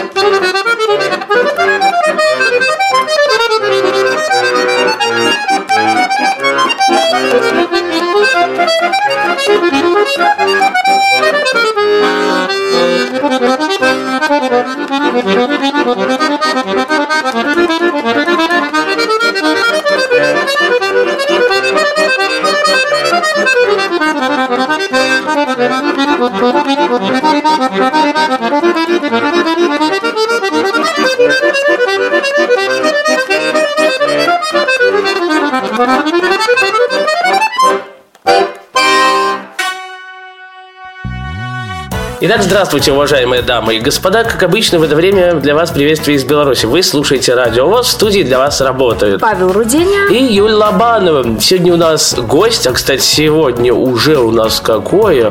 [42.29, 44.25] Итак, здравствуйте, уважаемые дамы и господа.
[44.25, 46.67] Как обычно, в это время для вас приветствие из Беларуси.
[46.67, 47.87] Вы слушаете Радио ВОЗ.
[47.87, 51.41] В студии для вас работают Павел Руденя и Юль Лобанова.
[51.41, 55.31] Сегодня у нас гость, а, кстати, сегодня уже у нас какое?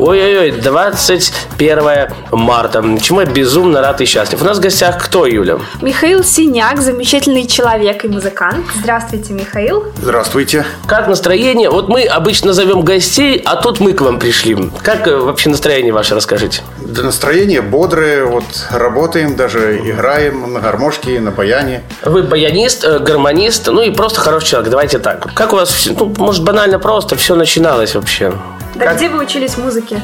[0.00, 2.82] Ой-ой-ой, 21 марта.
[3.00, 4.42] Чему я безумно рад и счастлив.
[4.42, 5.58] У нас в гостях кто, Юля?
[5.80, 8.66] Михаил Синяк, замечательный человек и музыкант.
[8.80, 9.84] Здравствуйте, Михаил.
[10.02, 10.66] Здравствуйте.
[10.88, 11.70] Как настроение?
[11.70, 14.58] Вот мы обычно зовем гостей, а тут мы к вам пришли.
[14.82, 16.16] Как э, вообще настроение ваше?
[16.16, 16.31] Расскажите.
[16.78, 21.82] Да настроение бодрое, вот работаем, даже играем на гармошке, на баяне.
[22.02, 25.32] Вы баянист, э, гармонист, ну и просто хороший человек, давайте так.
[25.34, 28.32] Как у вас, ну, может, банально просто все начиналось вообще?
[28.74, 30.00] Да Как- где вы учились музыке?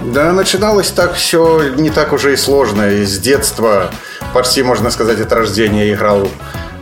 [0.00, 2.90] Да, начиналось так все не так уже и сложно.
[2.90, 3.90] И с детства,
[4.34, 6.28] почти можно сказать, от рождения играл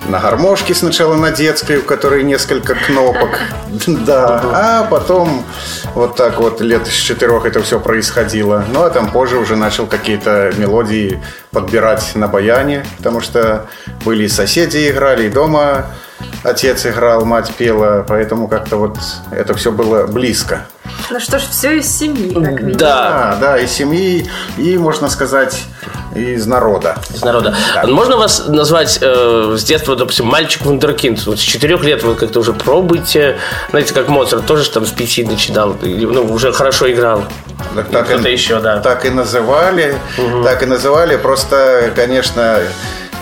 [0.08, 3.40] на гармошке сначала на детской, у которой несколько кнопок.
[3.86, 5.44] Да, а потом
[5.94, 8.64] вот так вот лет с четырех это все происходило.
[8.72, 11.20] Ну, а там позже уже начал какие-то мелодии
[11.52, 13.66] подбирать на баяне, потому что
[14.04, 15.86] были и соседи играли, и дома
[16.44, 18.96] отец играл, мать пела, поэтому как-то вот
[19.30, 20.66] это все было близко.
[21.10, 22.78] Ну что ж, все из семьи, как видите.
[22.78, 24.28] Да, Да, да, из семьи
[24.58, 25.60] и, можно сказать,
[26.14, 26.96] из народа.
[27.12, 27.54] из народа.
[27.84, 31.26] Можно вас назвать э, с детства, допустим, мальчик вундеркинд?
[31.26, 33.38] Вот с четырех лет вы как-то уже пробуете,
[33.70, 37.24] знаете, как Моцарт тоже там с пяти начинал, ну, уже хорошо играл.
[37.74, 38.80] Так, И кто-то еще, да.
[38.80, 39.94] Так и называли,
[40.44, 41.16] так и называли.
[41.16, 42.58] Просто, конечно,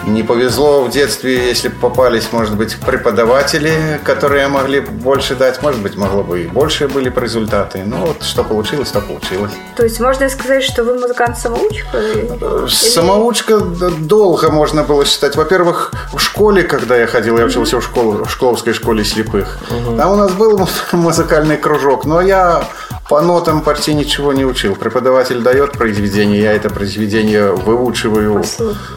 [0.06, 5.60] не повезло в детстве, если бы попались, может быть, преподаватели, которые могли больше дать.
[5.60, 7.83] Может быть, могло бы и больше были бы результаты.
[7.84, 9.53] Ну, вот что получилось, то получилось.
[9.77, 11.98] То есть можно сказать, что вы музыкант-самоучка?
[11.98, 15.36] Или- Самоучка д- долго можно было считать.
[15.36, 19.59] Во-первых, в школе, когда я ходил, я учился в, школе, в Шкловской школе слепых.
[19.98, 22.65] Там у нас был музыкальный кружок, но я
[23.09, 24.77] по нотам почти ничего не учил.
[24.77, 28.45] Преподаватель дает произведение, я это произведение выучиваю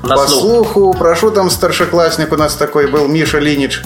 [0.02, 0.28] по, слух.
[0.28, 0.94] слуху.
[0.98, 3.82] Прошу там старшеклассник у нас такой был, Миша Линич.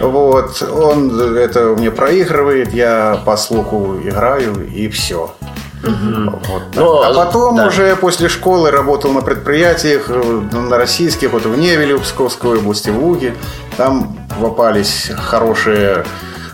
[0.00, 5.34] Вот, он это мне проигрывает, я по слуху играю и все.
[5.82, 6.62] Вот так.
[6.76, 7.66] Ну, а потом да.
[7.66, 12.90] уже после школы работал на предприятиях, э, на российских, вот в Невеле, в Псковской области,
[12.90, 13.34] в Уге.
[13.76, 16.04] Там попались хорошие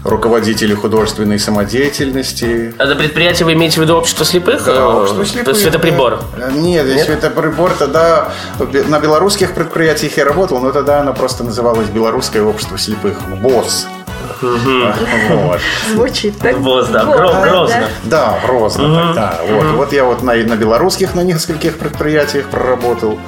[0.05, 2.75] руководители художественной самодеятельности.
[2.79, 4.65] Это предприятие вы имеете в виду общество слепых?
[4.65, 6.21] Да, Э, общество слепых, То есть светоприбор?
[6.53, 7.07] Нет, Нет?
[7.07, 8.29] светоприбор тогда
[8.59, 13.19] на белорусских предприятиях я работал, но тогда оно просто называлось Белорусское общество слепых.
[13.41, 13.87] БОС.
[14.41, 15.61] Вот.
[15.91, 16.57] Звучит так.
[16.59, 17.89] Вот, да, грозно.
[18.05, 19.41] Да, Грозно тогда.
[19.75, 19.93] Вот.
[19.93, 23.19] я вот на белорусских на нескольких предприятиях проработал.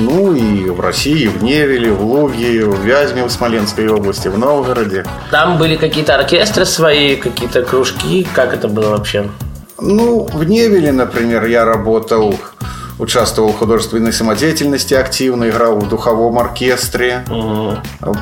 [0.00, 5.04] Ну и в России, в Невеле, в Луге, в Вязьме, в Смоленской области, в Новгороде.
[5.30, 8.26] Там были какие-то оркестры свои, какие-то кружки.
[8.34, 9.28] Как это было вообще?
[9.78, 12.34] Ну, в Невеле, например, я работал,
[13.00, 17.24] участвовал в художественной самодеятельности активно, играл в духовом оркестре.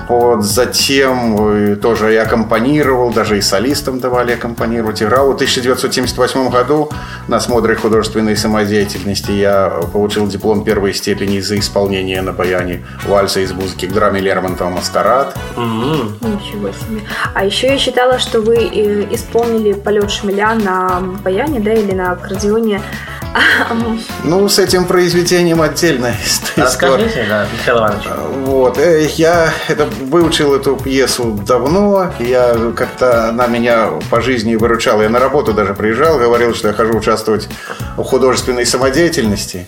[0.09, 5.03] Вот, затем э, тоже и аккомпанировал, даже и солистам давали аккомпанировать.
[5.03, 6.91] Играл в 1978 году
[7.27, 9.33] на смотре художественной самодеятельности.
[9.33, 14.71] Я получил диплом первой степени за исполнение на баяне вальса из музыки к драме Лермонтова
[14.71, 15.37] «Маскарад».
[15.57, 17.03] Ничего себе.
[17.35, 22.13] А еще я считала, что вы э, исполнили полет шмеля на баяне, да, или на
[22.13, 22.81] аккордеоне.
[24.25, 26.67] Ну, с этим произведением отдельная история.
[26.67, 28.05] Расскажите, да, Михаил Иванович.
[28.45, 35.03] Вот, э, я это, выучил эту пьесу давно, я как-то она меня по жизни выручала.
[35.03, 37.49] Я на работу даже приезжал, говорил, что я хожу участвовать
[37.97, 39.67] в художественной самодеятельности.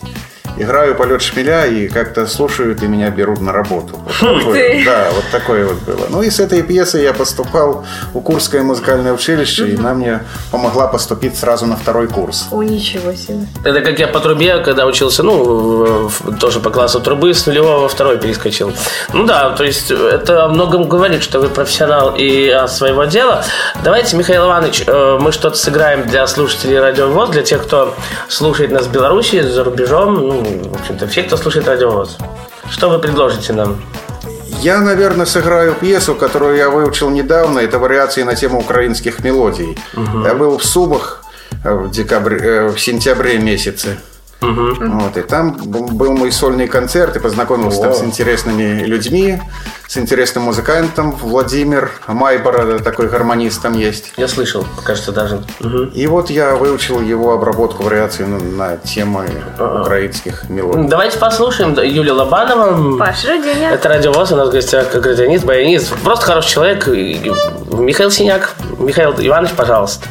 [0.57, 3.99] Играю полет шмеля и как-то слушают и меня берут на работу.
[4.21, 4.85] Вот такое, ты.
[4.85, 6.07] да, вот такое вот было.
[6.09, 10.21] Ну и с этой пьесой я поступал в Курское музыкальное училище, и она мне
[10.51, 12.47] помогла поступить сразу на второй курс.
[12.51, 13.47] О, ничего себе.
[13.63, 16.09] Это как я по трубе, когда учился, ну,
[16.39, 18.71] тоже по классу трубы, с нулевого во второй перескочил.
[19.13, 23.43] Ну да, то есть это о многом говорит, что вы профессионал и своего дела.
[23.83, 27.95] Давайте, Михаил Иванович, э, мы что-то сыграем для слушателей Радио ВОЗ, для тех, кто
[28.27, 32.17] слушает нас в Беларуси, за рубежом, ну, в общем-то, все, кто слушает Радио ВОЗ.
[32.69, 33.81] Что вы предложите нам?
[34.61, 37.59] Я, наверное, сыграю пьесу, которую я выучил недавно.
[37.59, 39.77] Это вариации на тему украинских мелодий.
[40.23, 41.23] Я был в Сумах
[41.63, 43.97] э, в, декабре, э, в сентябре месяце.
[44.41, 49.39] Вот, и там был мой сольный концерт, и познакомился там с интересными людьми,
[49.87, 54.13] с интересным музыкантом Владимир Майбор, такой гармонист там есть.
[54.17, 55.43] Я слышал, кажется, даже.
[55.59, 55.89] Мгм.
[55.89, 59.29] И вот я выучил его обработку вариаций на, на темы
[59.59, 60.87] украинских мелодий.
[60.87, 62.97] Давайте послушаем Юлию Лобанова.
[62.97, 63.71] Паш, Родиня.
[63.71, 65.93] Это Радио ВОЗ, у нас в гостях градианист, баянист.
[66.03, 66.87] Просто хороший человек.
[66.87, 68.55] Михаил Синяк.
[68.79, 70.07] Михаил Иванович, пожалуйста.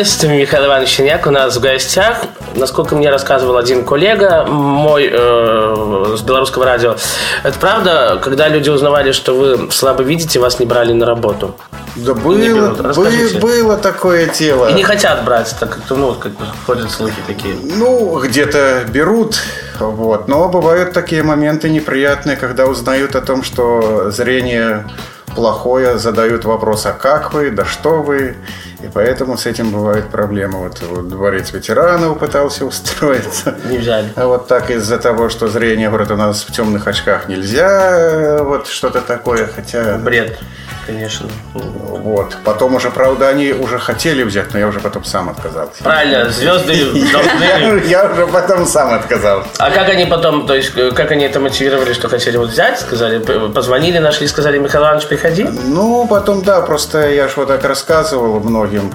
[0.00, 2.22] Баянист Михаил Иванович Синяк у нас в гостях.
[2.54, 6.96] Насколько мне рассказывал один коллега мой э, с белорусского радио,
[7.44, 11.54] это правда, когда люди узнавали, что вы слабо видите, вас не брали на работу?
[11.96, 12.78] Да было, берут.
[12.78, 13.38] бы- Расскажите.
[13.40, 14.70] было такое дело.
[14.70, 17.54] И не хотят брать, так как, ну, как бы ходят слухи такие.
[17.62, 19.36] Ну, где-то берут,
[19.78, 20.28] вот.
[20.28, 24.86] Но бывают такие моменты неприятные, когда узнают о том, что зрение
[25.34, 28.36] плохое, задают вопрос, а как вы, да что вы,
[28.82, 30.58] и поэтому с этим бывают проблемы.
[30.60, 33.56] Вот, вот дворец ветеранов пытался устроиться.
[33.64, 34.12] Не взяли.
[34.16, 38.66] А вот так из-за того, что зрение, говорят, у нас в темных очках нельзя, вот
[38.68, 39.98] что-то такое, хотя...
[39.98, 40.38] Бред,
[40.86, 41.28] конечно.
[41.54, 42.36] Вот.
[42.44, 45.82] Потом уже, правда, они уже хотели взять, но я уже потом сам отказался.
[45.82, 46.74] Правильно, звезды
[47.12, 47.84] должны...
[47.90, 49.48] Я уже потом сам отказался.
[49.58, 53.18] А как они потом, то есть, как они это мотивировали, что хотели вот взять, сказали,
[53.48, 55.44] позвонили, нашли, сказали, Михаил Иванович, приходи?
[55.44, 58.90] Ну, потом, да, просто я ж вот так рассказывал многим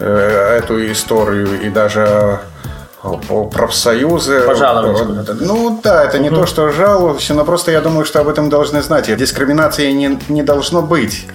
[0.00, 2.40] э, эту историю и даже
[3.52, 4.40] профсоюзы.
[4.40, 5.34] Пожаловались Вот, куда-то.
[5.34, 8.82] Ну да, это не то, что жаловался, но просто я думаю, что об этом должны
[8.82, 9.08] знать.
[9.08, 11.26] И Дискриминации не, не должно быть.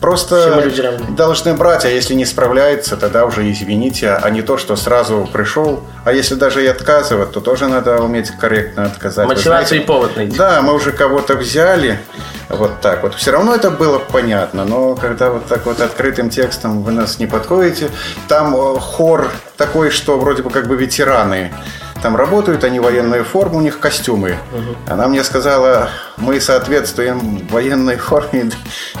[0.00, 1.16] Просто люди равны.
[1.16, 5.80] должны брать, а если не справляется, тогда уже извините, а не то, что сразу пришел.
[6.04, 9.38] А если даже и отказывать, то тоже надо уметь корректно отказать.
[9.38, 10.36] Знаете, и повод найти.
[10.36, 12.00] да, мы уже кого-то взяли,
[12.48, 13.14] вот так вот.
[13.14, 17.26] Все равно это было понятно, но когда вот так вот открытым текстом вы нас не
[17.26, 17.90] подходите,
[18.28, 21.52] там э, хор такой, что вроде бы как бы ветераны.
[22.02, 24.36] Там работают они в военную форму, у них костюмы.
[24.88, 28.50] Она мне сказала, мы соответствуем военной форме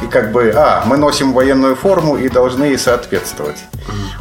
[0.00, 3.58] и как бы, а, мы носим военную форму и должны ей соответствовать.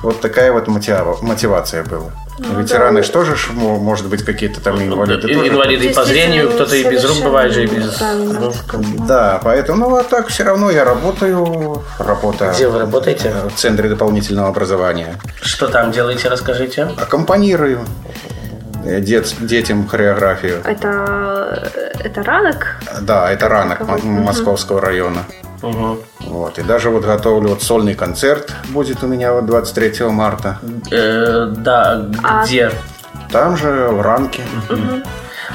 [0.01, 2.11] Вот такая вот мотива- мотивация была.
[2.49, 6.65] Ветераны что же, может быть, какие-то там инвалиды И- тоже Инвалиды и по зрению, Естественно,
[6.65, 7.99] кто-то и без рук бывает же, и без...
[8.01, 8.53] Ну,
[9.07, 13.33] Да, поэтому, ну а так все равно я работаю, работа Где вы работаете?
[13.55, 15.15] в Центре дополнительного образования.
[15.41, 16.89] Что там делаете, расскажите.
[16.97, 17.85] Аккомпанирую
[18.83, 20.61] дет- детям хореографию.
[20.65, 21.71] Это,
[22.03, 22.75] это ранок?
[23.01, 25.25] Да, это ранок Московского района.
[25.61, 25.97] Угу.
[26.21, 26.59] Вот.
[26.59, 30.59] И даже вот готовлю вот сольный концерт будет у меня вот 23 марта.
[30.91, 32.71] Э, да, А- где?
[33.31, 34.41] Там же в ранке.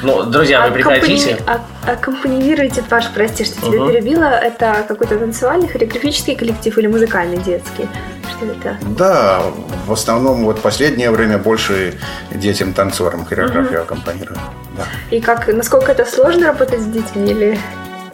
[0.02, 1.32] Ну, друзья, вы прекратите.
[1.36, 3.92] Аккомпани- а- Аккомпанируете, Паш, прости, что тебя Мгм.
[3.92, 4.24] перебила.
[4.24, 7.88] Это какой-то танцевальный, хореографический коллектив или музыкальный детский?
[8.36, 8.76] Что это?
[8.98, 9.40] Да,
[9.86, 11.94] в основном вот последнее время больше
[12.30, 14.38] детям танцорам хореографию аккомпанирую.
[14.76, 14.82] Да.
[15.10, 17.58] И как, насколько это сложно работать с детьми или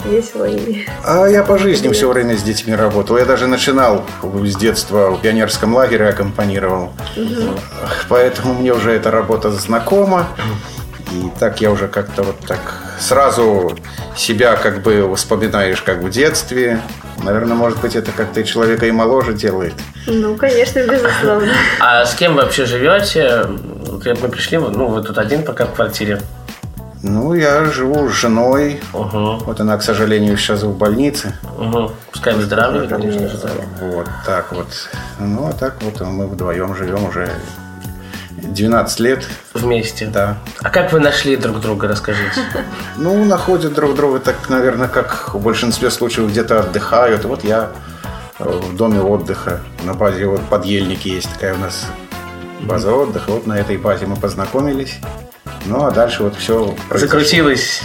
[0.04, 0.44] весело?
[0.44, 0.86] И...
[1.04, 3.16] А я по жизни все время с детьми работал.
[3.18, 6.92] Я даже начинал с детства в пионерском лагере аккомпанировал.
[8.08, 10.28] Поэтому мне уже эта работа знакома.
[11.12, 12.58] И так я уже как-то вот так
[12.98, 13.76] сразу
[14.16, 16.80] себя как бы вспоминаешь как в детстве.
[17.22, 19.74] Наверное, может быть, это как-то и человека и моложе делает.
[20.06, 21.52] Ну, конечно, безусловно.
[21.80, 23.44] А с кем вы вообще живете?
[23.46, 26.20] Мы пришли, ну, вы тут один пока в квартире.
[27.02, 28.80] Ну, я живу с женой.
[28.92, 31.34] Угу, Вот она, к сожалению, сейчас в больнице.
[31.58, 31.90] угу.
[32.12, 33.38] Пускай выздоравливает, конечно же.
[33.80, 34.68] Вот так вот.
[35.18, 37.28] Ну, а так вот мы вдвоем живем уже
[38.36, 39.28] 12 лет.
[39.54, 40.06] Вместе.
[40.06, 40.38] Да.
[40.62, 42.40] А как вы нашли друг друга, расскажите.
[42.96, 47.24] Ну, находят друг друга так, наверное, как в большинстве случаев где-то отдыхают.
[47.24, 47.70] Вот я
[48.38, 51.86] э, в доме отдыха на базе вот подъельники есть такая у нас
[52.60, 53.30] база отдыха.
[53.30, 54.98] Вот на этой базе мы познакомились.
[55.66, 57.80] Ну, а дальше вот все Закрутилось.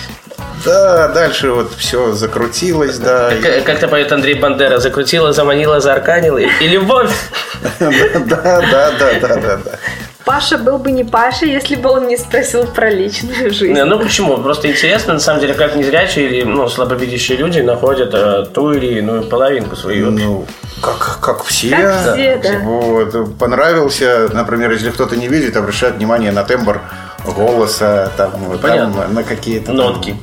[0.66, 3.32] Да, дальше вот все закрутилось, да.
[3.66, 4.80] Как-то поет Андрей Бандера.
[4.80, 6.40] Закрутила, заманила, заарканила.
[6.40, 7.12] И и любовь.
[7.80, 7.92] Да,
[8.62, 9.72] да, да, да, да, да.
[10.28, 13.74] Паша был бы не Паша, если бы он не спросил про личную жизнь.
[13.74, 14.38] Не, Ну почему?
[14.38, 19.00] Просто интересно, на самом деле, как незрячие или ну, слабовидящие люди находят э, ту или
[19.00, 20.12] иную половинку свою.
[20.12, 20.46] Ну,
[20.82, 21.70] как, как все.
[21.70, 22.60] Как все, да.
[22.60, 23.38] Вот.
[23.38, 26.82] Понравился, например, если кто-то не видит, обращает внимание на тембр
[27.34, 29.08] голоса, там, вот, там, Понятно.
[29.08, 29.68] на какие-то...
[29.68, 30.16] там- Нотки.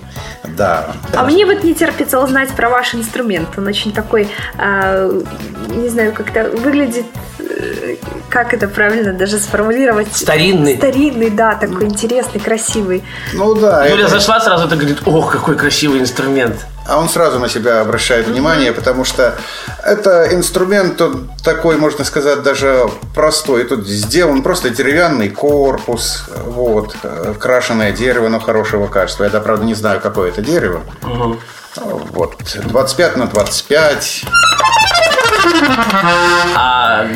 [0.44, 0.92] Да.
[1.14, 3.48] А мне вот не терпится узнать про ваш инструмент.
[3.56, 4.28] Он очень такой,
[4.58, 5.10] а,
[5.68, 7.06] не знаю, как-то выглядит,
[7.38, 7.96] э,
[8.28, 10.14] как это правильно даже сформулировать.
[10.14, 10.76] Старинный.
[10.76, 13.04] Старинный, да, такой интересный, красивый.
[13.32, 13.86] Ну да.
[13.86, 16.56] Юля это- зашла сразу и говорит, ох, какой красивый инструмент.
[16.86, 19.34] А он сразу на себя обращает внимание, потому что
[19.82, 23.64] это инструмент он такой, можно сказать, даже простой.
[23.64, 29.24] Тут сделан просто деревянный корпус, вот, э, крашеное дерево, но хорошего качества.
[29.24, 30.82] Я, да, правда, не знаю, какое это дерево.
[31.76, 34.24] Вот, 25 на 25.
[36.56, 37.06] А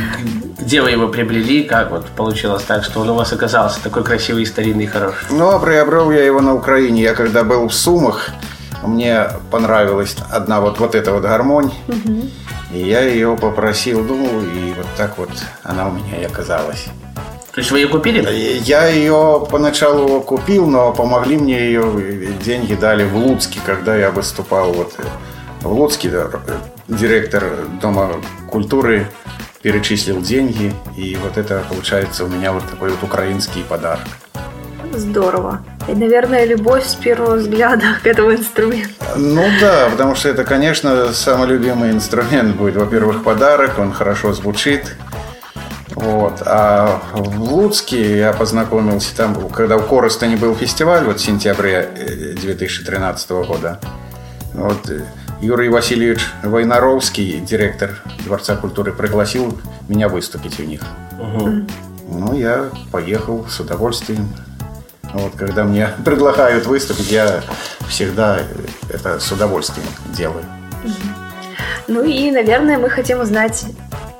[0.58, 1.64] где вы его приобрели?
[1.64, 5.26] Как вот получилось так, что он у вас оказался такой красивый, старинный и хороший?
[5.30, 7.02] Ну, а приобрел я его на Украине.
[7.02, 8.30] Я когда был в Сумах,
[8.82, 11.72] мне понравилась одна вот, вот эта вот гармонь.
[12.72, 15.30] И я ее попросил, ну, и вот так вот
[15.62, 16.88] она у меня и оказалась.
[17.58, 18.24] То есть вы ее купили?
[18.62, 24.72] Я ее поначалу купил, но помогли мне ее, деньги дали в Луцке, когда я выступал
[24.72, 25.02] вот э,
[25.62, 26.52] в Луцке, да, э,
[26.86, 27.42] директор
[27.82, 28.12] Дома
[28.48, 29.08] культуры
[29.60, 34.06] перечислил деньги, и вот это получается у меня вот такой вот украинский подарок.
[34.92, 35.60] Здорово.
[35.88, 38.90] И, наверное, любовь с первого взгляда к этому инструменту.
[39.16, 42.76] Ну да, потому что это, конечно, самый любимый инструмент будет.
[42.76, 44.94] Во-первых, подарок, он хорошо звучит.
[45.98, 46.42] Вот.
[46.46, 53.30] А в Луцке я познакомился там, когда у Коростани был фестиваль, вот в сентябре 2013
[53.30, 53.80] года.
[54.54, 55.02] Вот э,
[55.40, 60.82] Юрий Васильевич Войнаровский, директор Дворца культуры, пригласил меня выступить у них.
[61.18, 61.66] Угу.
[62.10, 64.28] Ну, я поехал с удовольствием.
[65.12, 67.42] Вот, когда мне предлагают выступить, я
[67.88, 68.38] всегда
[68.88, 70.44] это с удовольствием делаю.
[71.88, 73.64] Ну и, наверное, мы хотим узнать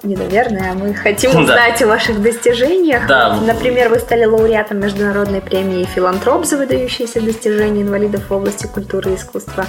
[0.09, 1.85] не наверное, а мы хотим узнать да.
[1.85, 3.07] о ваших достижениях.
[3.07, 3.37] Да.
[3.37, 9.15] Например, вы стали лауреатом международной премии «Филантроп» за выдающиеся достижения инвалидов в области культуры и
[9.17, 9.67] искусства.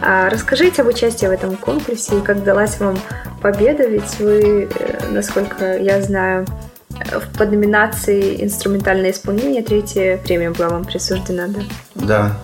[0.00, 2.98] А расскажите об участии в этом конкурсе и как далась вам
[3.42, 6.46] победа, ведь вы, э, насколько я знаю,
[6.90, 11.60] в подноминации «Инструментальное исполнение» третья премия была вам присуждена, да?
[11.94, 12.36] Да.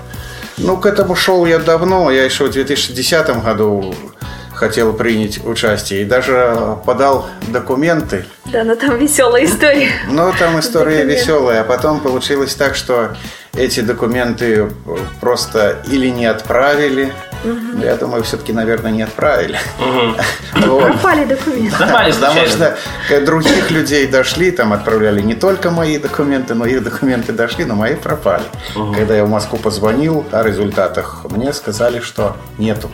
[0.58, 2.10] Ну, к этому шел я давно.
[2.10, 3.94] Я еще в 2010 году
[4.58, 8.24] хотел принять участие и даже подал документы.
[8.46, 9.90] Да, но там веселая история.
[10.08, 13.16] Ну, там история веселая, а потом получилось так, что
[13.56, 14.68] эти документы
[15.20, 17.12] просто или не отправили,
[17.44, 17.84] Угу.
[17.84, 19.58] Я думаю, все-таки, наверное, не отправили.
[19.78, 20.66] Угу.
[20.66, 20.92] Вот.
[20.92, 21.76] Пропали документы.
[21.76, 22.76] Пропали, потому что
[23.24, 27.94] других людей дошли, там отправляли не только мои документы, но их документы дошли, но мои
[27.94, 28.42] пропали.
[28.74, 28.94] Угу.
[28.94, 32.90] Когда я в Москву позвонил о результатах, мне сказали, что нету.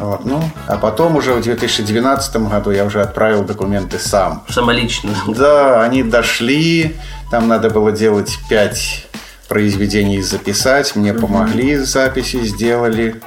[0.00, 4.44] Вот, ну, а потом уже в 2012 году я уже отправил документы сам.
[4.48, 5.10] Самолично.
[5.26, 6.96] Да, они дошли.
[7.30, 9.06] Там надо было делать пять
[9.48, 10.94] произведений записать.
[10.94, 11.22] Мне угу.
[11.22, 13.20] помогли, записи сделали.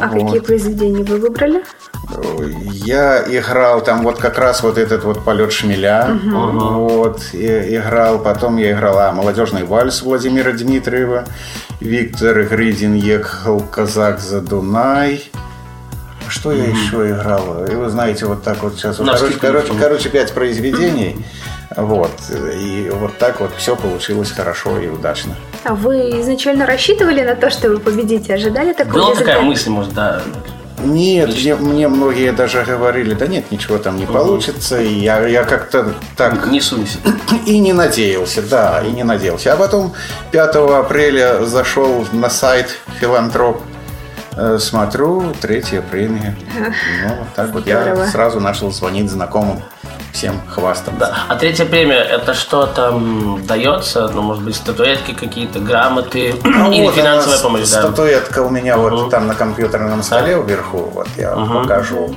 [0.00, 0.26] А вот.
[0.26, 1.64] какие произведения вы выбрали?
[2.86, 6.88] Я играл там вот как раз вот этот вот полет шмеля, угу.
[6.88, 8.18] вот и, играл.
[8.18, 11.24] Потом я играл а, молодежный вальс Владимира Дмитриева,
[11.80, 15.30] Виктор Гридин ехал казак за Дунай.
[16.28, 17.64] Что я еще играл?
[17.64, 18.98] И вы знаете, вот так вот сейчас.
[18.98, 21.16] Вот, короче, короче, короче, пять произведений.
[21.76, 22.10] Вот.
[22.30, 25.34] И вот так вот все получилось хорошо и удачно.
[25.64, 28.34] А вы изначально рассчитывали на то, что вы победите?
[28.34, 29.30] Ожидали такого Была результата?
[29.30, 30.22] такая мысль, может, да?
[30.84, 34.12] Нет, мне, мне многие даже говорили, да нет, ничего там не угу.
[34.12, 34.80] получится.
[34.80, 36.46] И я, я как-то так...
[36.46, 36.98] Не суйся.
[37.46, 39.52] И не надеялся, да, и не надеялся.
[39.52, 39.94] А потом
[40.32, 43.62] 5 апреля зашел на сайт Филантроп
[44.58, 46.36] смотрю, третья премия.
[47.08, 49.62] Ну, вот так вот я сразу начал звонить знакомым
[50.12, 50.98] всем хвастаться.
[50.98, 51.16] Да.
[51.28, 54.08] А третья премия, это что там дается?
[54.08, 57.66] Ну, может быть, статуэтки какие-то, грамоты ну, или вот финансовая помощь?
[57.66, 62.14] Статуэтка у меня uh вот там на компьютерном столе uh вверху, вот я uh покажу.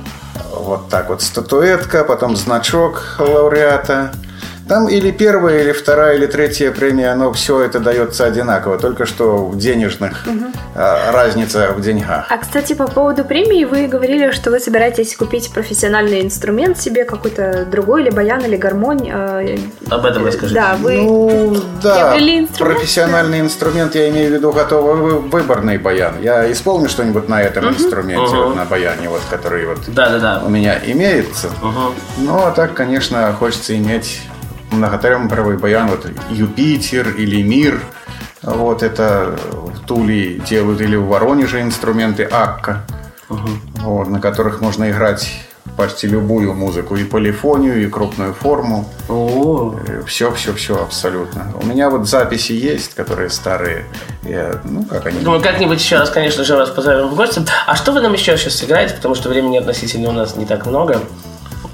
[0.52, 4.12] Вот так вот статуэтка, потом значок лауреата.
[4.68, 9.46] Там или первая, или вторая, или третья премия, оно все это дается одинаково, только что
[9.46, 10.46] в денежных, угу.
[10.74, 12.26] разница в деньгах.
[12.28, 17.66] А, кстати, по поводу премии вы говорили, что вы собираетесь купить профессиональный инструмент себе, какой-то
[17.70, 19.10] другой, или баян, или гармонь.
[19.12, 19.44] А,
[19.90, 20.54] Об этом расскажите.
[20.54, 22.58] Да, вы ну, да, инструмент?
[22.58, 26.14] профессиональный инструмент, я имею в виду готовый выборный баян.
[26.22, 27.74] Я исполню что-нибудь на этом угу.
[27.74, 28.48] инструменте, угу.
[28.48, 30.42] вот, на баяне, вот, который вот да, да, да.
[30.44, 31.48] у меня имеется.
[31.48, 31.94] Угу.
[32.18, 34.22] Ну, а так, конечно, хочется иметь
[34.72, 37.80] многотембровый баян, вот Юпитер или Мир,
[38.42, 42.84] вот это в Туле делают или в Воронеже инструменты Акка,
[43.28, 43.48] угу.
[43.80, 45.30] вот, на которых можно играть
[45.76, 48.88] почти любую музыку, и полифонию, и крупную форму.
[49.08, 49.74] О.
[50.06, 51.52] Все, все, все абсолютно.
[51.60, 53.86] У меня вот записи есть, которые старые.
[54.22, 55.20] Я, ну, как они.
[55.20, 57.42] Думаю, как-нибудь еще раз, конечно же, вас позовем в гости.
[57.66, 58.94] А что вы нам еще сейчас сыграете?
[58.94, 61.00] Потому что времени относительно у нас не так много.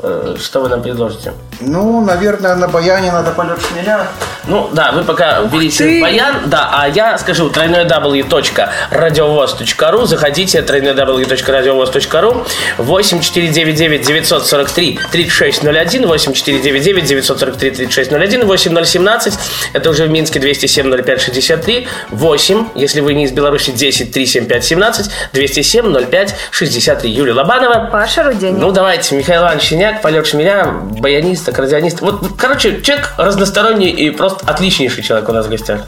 [0.01, 1.33] Э, что вы нам предложите?
[1.61, 4.07] Ну, наверное, на баяне надо полет шмеля.
[4.47, 6.01] Ну, да, вы пока Ух берите ты.
[6.01, 12.47] баян, да, а я скажу www.radiovoz.ru, заходите www.radiovoz.ru
[12.79, 19.39] 8499 943 3601 8499 943 3601 8017
[19.73, 24.65] это уже в Минске 207 05 63 8, если вы не из Беларуси 10 375
[24.65, 27.89] 17 207 05 63 Юлия Лобанова.
[27.91, 28.57] Паша Рудень.
[28.57, 32.01] Ну, давайте, Михаил Иванович Синяк, полет шмеля, баянист, аккордеонист.
[32.01, 35.83] Вот, короче, человек разносторонний и просто отличнейший человек у нас в гостях.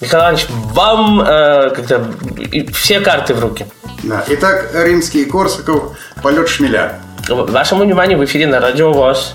[0.00, 2.04] Михаил Иванович, вам э, как-то
[2.74, 3.66] все карты в руки.
[4.02, 4.24] Да.
[4.28, 6.98] Итак, римский Корсаков, полет шмеля.
[7.28, 9.34] Вашему вниманию в эфире на Радио ВОЗ.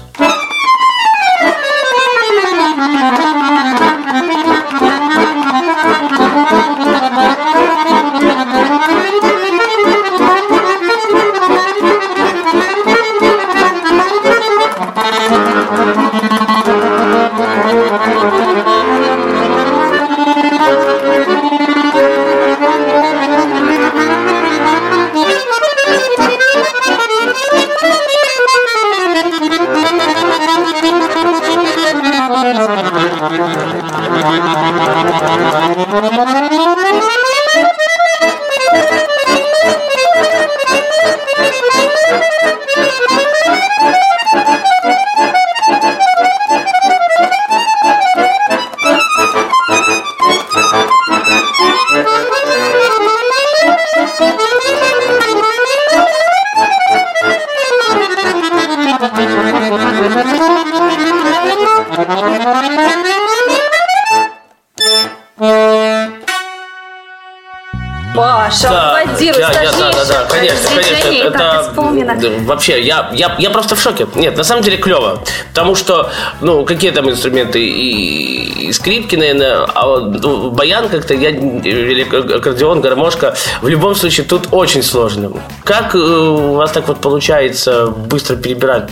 [68.37, 72.15] Паша, Да, аплодируй, я- я- да, да, да, конечно, конечно, исполнено.
[72.21, 74.07] да, вообще, я, я, я просто в шоке.
[74.13, 79.65] Нет, на самом деле клево, потому что, ну, какие там инструменты и, и скрипки, наверное,
[79.73, 85.31] а ну, баян как-то, я или аккордеон, гармошка, в любом случае тут очень сложно.
[85.63, 88.89] Как э, у вас так вот получается быстро перебирать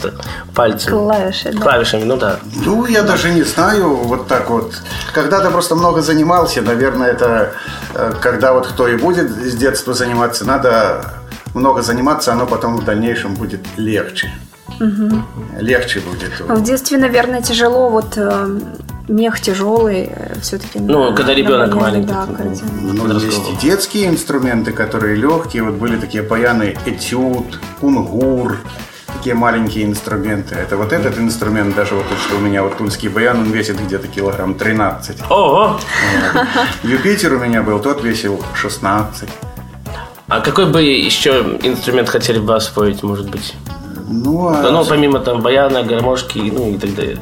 [0.55, 0.95] пальцами?
[0.97, 1.62] Клавиши, да.
[1.62, 2.39] Клавишами, ну да.
[2.65, 4.73] Ну, я даже не знаю, вот так вот.
[5.13, 7.51] Когда-то просто много занимался, наверное, это
[7.93, 11.13] э, когда вот кто и будет с детства заниматься, надо
[11.54, 14.32] много заниматься, оно потом в дальнейшем будет легче.
[15.60, 16.39] Легче будет.
[16.39, 18.60] В детстве, наверное, тяжело, вот э,
[19.08, 20.80] мех тяжелый, все-таки.
[20.80, 22.08] Ну, когда ребенок маленький.
[22.08, 22.28] Да.
[22.82, 23.50] Ну, подросткового.
[23.52, 25.63] есть и детские инструменты, которые легкие.
[25.63, 28.58] Вот были такие баяны этюд, кунгур,
[29.15, 30.56] такие маленькие инструменты.
[30.56, 34.08] Это вот этот инструмент, даже вот что у меня, вот тульский баян, он весит где-то
[34.08, 35.17] килограмм 13.
[35.30, 35.80] Ого!
[36.84, 39.30] Юпитер у меня был, тот весил 16.
[40.28, 43.54] А какой бы еще инструмент хотели бы освоить, может быть?
[44.08, 47.19] Ну, а- ну, помимо там баяна, гармошки, ну и так далее.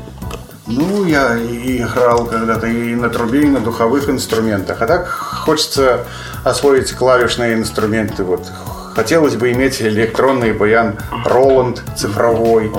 [0.67, 4.81] ну, я играл когда-то и на трубе, и на духовых инструментах.
[4.81, 6.05] А так хочется
[6.43, 8.23] освоить клавишные инструменты.
[8.23, 8.49] Вот
[8.93, 12.71] хотелось бы иметь электронный баян Роланд цифровой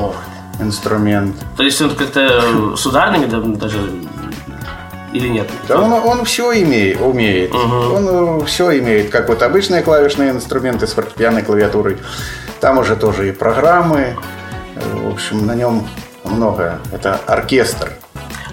[0.61, 1.37] инструмент.
[1.57, 3.79] То есть он как-то с ударными да, даже
[5.13, 5.49] или нет?
[5.69, 7.55] Да он, он все имеет, умеет.
[7.55, 11.99] Он все имеет, как вот обычные клавишные инструменты с фортепианной клавиатурой.
[12.61, 14.17] Там уже тоже и программы.
[14.75, 15.87] В общем, на нем
[16.25, 16.81] много.
[16.93, 17.93] Это оркестр.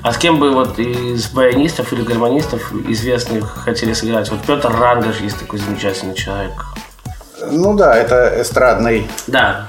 [0.03, 4.29] А с кем бы вот из баянистов или гармонистов известных хотели сыграть?
[4.31, 6.70] Вот Петр Рангаш есть такой замечательный человек.
[7.49, 9.67] Ну да, это эстрадный Да.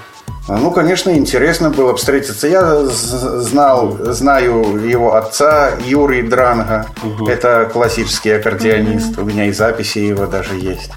[0.48, 2.48] Ну, конечно, интересно было встретиться.
[2.48, 6.86] Я знал, знаю его отца Юрий Дранга.
[7.28, 9.18] Это классический аккордеонист.
[9.18, 10.90] У меня и записи его даже есть.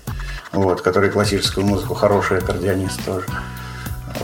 [0.52, 3.28] Вот, который классическую музыку, хороший аккордеонист тоже.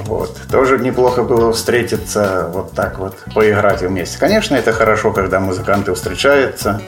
[0.06, 0.36] Вот.
[0.50, 4.18] Тоже неплохо было встретиться, вот так вот, поиграть вместе.
[4.18, 6.82] Конечно, это хорошо, когда музыканты встречаются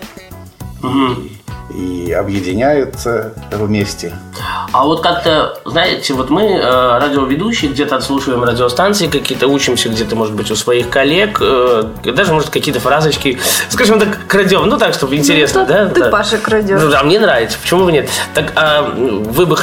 [1.73, 4.13] и объединяются вместе.
[4.71, 10.33] А вот как-то, знаете, вот мы, э, радиоведущие, где-то отслушиваем радиостанции какие-то, учимся где-то, может
[10.33, 15.15] быть, у своих коллег, э, даже, может, какие-то фразочки, скажем так, крадем, ну так, чтобы
[15.15, 15.85] интересно, Ну, да?
[15.89, 16.09] ты, Да.
[16.09, 16.79] Паша, крадешь.
[16.81, 18.09] Ну да, мне нравится, почему бы нет?
[18.33, 19.55] Так, а вы бы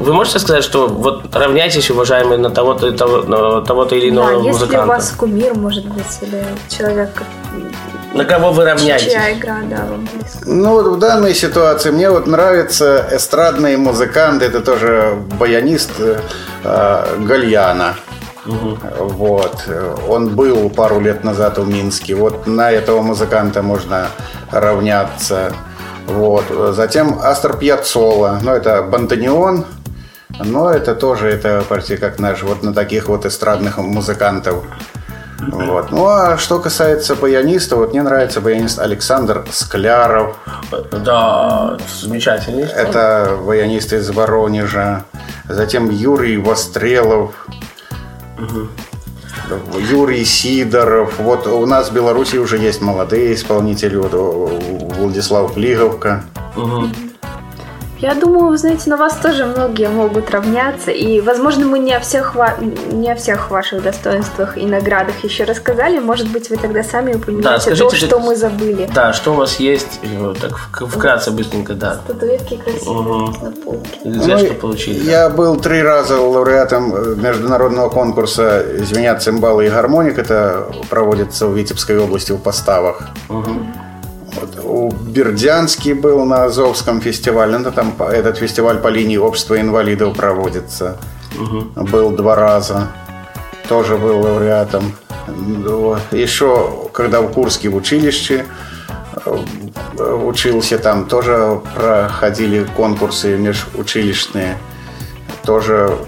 [0.00, 4.36] вы можете сказать, что вот равняйтесь, уважаемые, на того-то, того, на того-то или иного Да,
[4.36, 4.84] если музыканта?
[4.84, 7.22] у вас кумир, может быть, или человек,
[8.14, 9.10] На кого вы равняетесь?
[9.10, 10.08] чья игра, да, вам.
[10.44, 16.20] Ну вот в данной ситуации мне вот нравятся эстрадные музыканты, это тоже баянист э,
[16.64, 17.94] э, Гальяна.
[18.46, 19.68] Вот.
[20.08, 22.14] Он был пару лет назад в Минске.
[22.14, 24.08] Вот на этого музыканта можно
[24.50, 25.52] равняться.
[26.06, 26.44] Вот.
[26.74, 28.38] Затем Астер Пьяццола.
[28.42, 29.66] Ну, это бандонеон.
[30.44, 34.64] Но это тоже, это почти как наш, вот на таких вот эстрадных музыкантов.
[35.38, 35.92] Вот.
[35.92, 40.36] Ну, а что касается баяниста, вот мне нравится баянист Александр Скляров.
[40.90, 42.64] Да, замечательный.
[42.64, 45.04] Это баянист из Воронежа.
[45.48, 47.46] Затем Юрий Вострелов.
[49.78, 51.18] Юрий Сидоров.
[51.18, 53.96] Вот у нас в Беларуси уже есть молодые исполнители.
[53.96, 56.24] Вот Владислав Плиговка.
[58.00, 60.92] Я думаю, вы знаете, на вас тоже многие могут равняться.
[60.92, 62.54] И, возможно, мы не о всех, ва-
[62.92, 65.98] не о всех ваших достоинствах и наградах еще рассказали.
[65.98, 68.88] Может быть, вы тогда сами упомянете скажите, то, что мы забыли.
[68.94, 69.98] Да, что у вас есть?
[70.16, 71.94] Вот Так, вк- вкратце, быстренько, да.
[72.04, 73.36] Статуэтки красивые Мгм.
[73.42, 73.88] на полке.
[74.04, 75.00] Ну, что получили?
[75.00, 75.10] да.
[75.10, 80.18] Я был три раза лауреатом э, международного конкурса «Звенят цимбалы и гармоник».
[80.18, 83.08] Это проводится в Витебской области в Поставах.
[83.28, 83.48] Вот,
[84.62, 87.58] у Бердянский был на Азовском фестивале.
[87.58, 90.96] Ну, там этот фестиваль по линии общества инвалидов проводится.
[91.76, 92.88] Был два раза.
[93.68, 94.94] Тоже был лауреатом.
[96.10, 98.46] Еще, когда в Курске в училище
[99.26, 99.36] э,
[100.02, 104.56] учился, там тоже проходили конкурсы межучилищные.
[105.44, 105.98] Тоже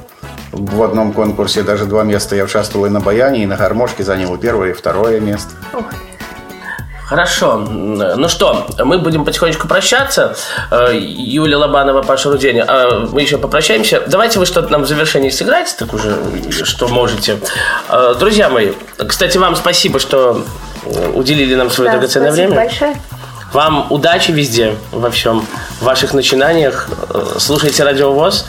[0.52, 4.36] в одном конкурсе даже два места я участвовал и на баяне, и на гармошке, занял
[4.36, 5.50] первое, и второе место.
[5.74, 5.84] Ох,
[7.10, 7.56] Хорошо.
[7.56, 10.36] Ну что, мы будем потихонечку прощаться.
[10.70, 14.04] Э, Юлия Лобанова, Паша Рудень, а мы еще попрощаемся.
[14.06, 16.16] Давайте вы что-то нам в завершении сыграете, так уже,
[16.52, 17.40] что можете.
[17.88, 18.74] Э, Друзья мои,
[19.08, 20.44] кстати, вам спасибо, что
[20.84, 22.54] э, уделили нам свое да, драгоценное время.
[22.54, 22.96] большое.
[23.52, 25.44] Вам удачи везде, во всем,
[25.80, 26.88] в ваших начинаниях.
[27.38, 28.46] Слушайте Радио ВОЗ.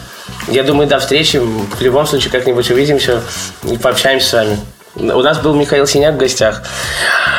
[0.50, 1.38] Я думаю, до встречи.
[1.38, 3.22] В любом случае, как-нибудь увидимся
[3.64, 4.58] и пообщаемся с вами.
[4.96, 6.64] У нас был Михаил Синяк в гостях.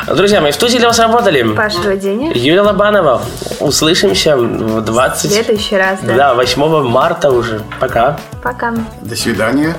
[0.06, 3.22] Друзья мои, в студии для вас работали Паша Родине, Юлия Лобанова.
[3.60, 5.30] Услышимся в 20...
[5.30, 6.14] В следующий раз, да?
[6.14, 7.60] Да, 8 марта уже.
[7.78, 8.18] Пока.
[8.42, 8.74] Пока.
[9.02, 9.76] До свидания.